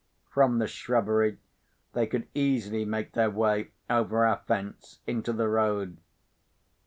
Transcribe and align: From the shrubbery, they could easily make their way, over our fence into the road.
From 0.31 0.57
the 0.57 0.65
shrubbery, 0.65 1.37
they 1.93 2.07
could 2.07 2.27
easily 2.33 2.85
make 2.85 3.11
their 3.11 3.29
way, 3.29 3.69
over 3.87 4.25
our 4.25 4.41
fence 4.47 4.97
into 5.05 5.31
the 5.31 5.47
road. 5.47 5.97